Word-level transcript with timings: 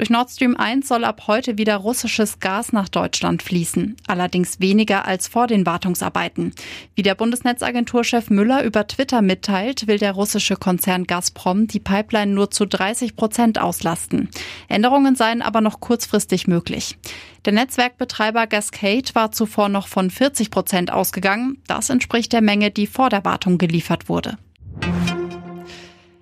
Durch 0.00 0.08
Nord 0.08 0.30
Stream 0.30 0.56
1 0.56 0.88
soll 0.88 1.04
ab 1.04 1.24
heute 1.26 1.58
wieder 1.58 1.76
russisches 1.76 2.40
Gas 2.40 2.72
nach 2.72 2.88
Deutschland 2.88 3.42
fließen, 3.42 3.96
allerdings 4.06 4.58
weniger 4.58 5.04
als 5.04 5.28
vor 5.28 5.46
den 5.46 5.66
Wartungsarbeiten. 5.66 6.54
Wie 6.94 7.02
der 7.02 7.14
Bundesnetzagenturchef 7.14 8.30
Müller 8.30 8.64
über 8.64 8.86
Twitter 8.86 9.20
mitteilt, 9.20 9.88
will 9.88 9.98
der 9.98 10.12
russische 10.12 10.56
Konzern 10.56 11.04
Gazprom 11.04 11.66
die 11.66 11.80
Pipeline 11.80 12.32
nur 12.32 12.50
zu 12.50 12.66
30 12.66 13.14
Prozent 13.14 13.58
auslasten. 13.60 14.30
Änderungen 14.68 15.16
seien 15.16 15.42
aber 15.42 15.60
noch 15.60 15.80
kurzfristig 15.80 16.46
möglich. 16.46 16.96
Der 17.44 17.52
Netzwerkbetreiber 17.52 18.46
Gascade 18.46 19.10
war 19.12 19.32
zuvor 19.32 19.68
noch 19.68 19.86
von 19.86 20.08
40 20.08 20.50
Prozent 20.50 20.90
ausgegangen. 20.90 21.58
Das 21.66 21.90
entspricht 21.90 22.32
der 22.32 22.40
Menge, 22.40 22.70
die 22.70 22.86
vor 22.86 23.10
der 23.10 23.26
Wartung 23.26 23.58
geliefert 23.58 24.08
wurde. 24.08 24.38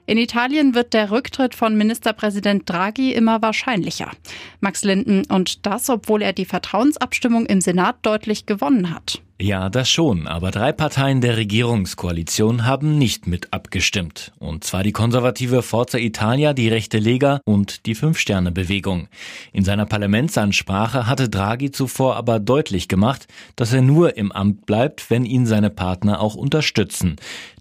In 0.08 0.16
Italien 0.16 0.74
wird 0.74 0.94
der 0.94 1.10
Rücktritt 1.10 1.54
von 1.54 1.76
Ministerpräsident 1.76 2.66
Draghi 2.66 3.12
immer 3.12 3.42
wahrscheinlicher. 3.42 4.10
Max 4.58 4.82
Linden 4.82 5.26
und 5.28 5.66
das, 5.66 5.90
obwohl 5.90 6.22
er 6.22 6.32
die 6.32 6.46
Vertrauensabstimmung 6.46 7.44
im 7.44 7.60
Senat 7.60 7.96
deutlich 8.00 8.46
gewonnen 8.46 8.94
hat. 8.94 9.20
Ja, 9.38 9.68
das 9.68 9.90
schon, 9.90 10.26
aber 10.26 10.50
drei 10.50 10.72
Parteien 10.72 11.20
der 11.20 11.36
Regierungskoalition 11.36 12.64
haben 12.64 12.96
nicht 12.96 13.26
mit 13.26 13.52
abgestimmt. 13.52 14.32
Und 14.38 14.64
zwar 14.64 14.82
die 14.82 14.92
konservative 14.92 15.62
Forza 15.62 15.98
Italia, 15.98 16.54
die 16.54 16.68
rechte 16.68 16.98
Lega 16.98 17.40
und 17.44 17.84
die 17.84 17.94
Fünf-Sterne-Bewegung. 17.94 19.08
In 19.52 19.62
seiner 19.62 19.84
Parlamentsansprache 19.84 21.06
hatte 21.06 21.28
Draghi 21.28 21.70
zuvor 21.70 22.16
aber 22.16 22.40
deutlich 22.40 22.88
gemacht, 22.88 23.28
dass 23.56 23.74
er 23.74 23.82
nur 23.82 24.16
im 24.16 24.32
Amt 24.32 24.64
bleibt, 24.64 25.10
wenn 25.10 25.26
ihn 25.26 25.44
seine 25.44 25.70
Partner 25.70 26.20
auch 26.20 26.34
unterstützen. 26.34 27.16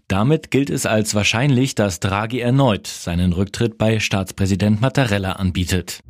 Damit 0.08 0.50
gilt 0.50 0.70
es 0.70 0.86
als 0.86 1.14
wahrscheinlich, 1.14 1.74
dass 1.74 2.00
Draghi 2.00 2.40
erneut 2.40 2.86
seinen 2.86 3.34
Rücktritt 3.34 3.76
bei 3.76 4.00
Staatspräsident 4.00 4.80
Mattarella 4.80 5.32
anbietet. 5.32 6.00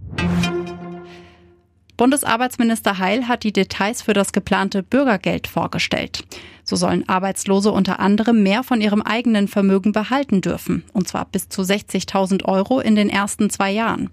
Bundesarbeitsminister 1.96 2.98
Heil 2.98 3.26
hat 3.26 3.42
die 3.42 3.52
Details 3.52 4.02
für 4.02 4.12
das 4.12 4.30
geplante 4.30 4.84
Bürgergeld 4.84 5.48
vorgestellt. 5.48 6.22
So 6.62 6.76
sollen 6.76 7.08
Arbeitslose 7.08 7.72
unter 7.72 7.98
anderem 7.98 8.44
mehr 8.44 8.62
von 8.62 8.80
ihrem 8.80 9.02
eigenen 9.02 9.48
Vermögen 9.48 9.90
behalten 9.90 10.42
dürfen, 10.42 10.84
und 10.92 11.08
zwar 11.08 11.24
bis 11.24 11.48
zu 11.48 11.62
60.000 11.62 12.44
Euro 12.44 12.78
in 12.78 12.94
den 12.94 13.10
ersten 13.10 13.50
zwei 13.50 13.72
Jahren. 13.72 14.10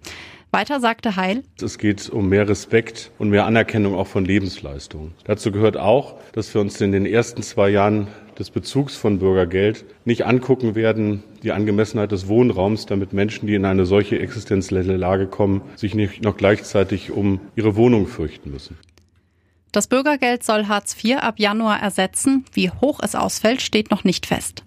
Weiter 0.49 0.79
sagte 0.79 1.15
Heil, 1.15 1.43
es 1.61 1.77
geht 1.77 2.09
um 2.09 2.29
mehr 2.29 2.49
Respekt 2.49 3.11
und 3.19 3.29
mehr 3.29 3.45
Anerkennung 3.45 3.93
auch 3.93 4.07
von 4.07 4.25
Lebensleistungen. 4.25 5.13
Dazu 5.25 5.51
gehört 5.51 5.77
auch, 5.77 6.15
dass 6.31 6.51
wir 6.55 6.61
uns 6.61 6.81
in 6.81 6.91
den 6.91 7.05
ersten 7.05 7.43
zwei 7.43 7.69
Jahren 7.69 8.07
des 8.39 8.49
Bezugs 8.49 8.95
von 8.95 9.19
Bürgergeld 9.19 9.85
nicht 10.05 10.25
angucken 10.25 10.75
werden, 10.75 11.23
die 11.43 11.51
Angemessenheit 11.51 12.11
des 12.11 12.27
Wohnraums, 12.27 12.85
damit 12.85 13.13
Menschen, 13.13 13.47
die 13.47 13.55
in 13.55 13.65
eine 13.65 13.85
solche 13.85 14.19
existenzielle 14.19 14.97
Lage 14.97 15.27
kommen, 15.27 15.61
sich 15.75 15.95
nicht 15.95 16.23
noch 16.23 16.37
gleichzeitig 16.37 17.11
um 17.11 17.39
ihre 17.55 17.75
Wohnung 17.75 18.07
fürchten 18.07 18.51
müssen. 18.51 18.77
Das 19.71 19.87
Bürgergeld 19.87 20.43
soll 20.43 20.67
Hartz 20.67 20.95
IV 21.03 21.17
ab 21.17 21.37
Januar 21.37 21.81
ersetzen. 21.81 22.45
Wie 22.53 22.69
hoch 22.69 22.99
es 23.03 23.13
ausfällt, 23.13 23.61
steht 23.61 23.91
noch 23.91 24.05
nicht 24.05 24.25
fest. 24.25 24.63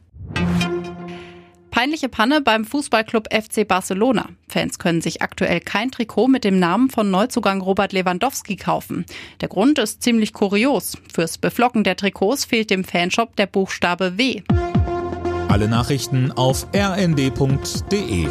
Peinliche 1.79 2.09
Panne 2.09 2.41
beim 2.41 2.65
Fußballclub 2.65 3.29
FC 3.33 3.65
Barcelona. 3.65 4.31
Fans 4.48 4.81
können 4.81 5.01
sich 5.01 5.23
aktuell 5.23 5.61
kein 5.61 5.93
Trikot 5.93 6.27
mit 6.27 6.43
dem 6.43 6.59
Namen 6.59 6.91
von 6.91 7.09
Neuzugang 7.09 7.61
Robert 7.61 7.93
Lewandowski 7.93 8.57
kaufen. 8.57 9.07
Der 9.41 9.48
Grund 9.48 9.79
ist 9.79 10.03
ziemlich 10.03 10.33
kurios. 10.33 10.98
Fürs 11.15 11.39
Beflocken 11.39 11.85
der 11.85 11.95
Trikots 11.95 12.47
fehlt 12.47 12.70
dem 12.70 12.83
Fanshop 12.83 13.37
der 13.37 13.47
Buchstabe 13.47 14.19
W. 14.19 14.43
Alle 15.47 15.69
Nachrichten 15.69 16.33
auf 16.33 16.67
rnd.de 16.75 18.27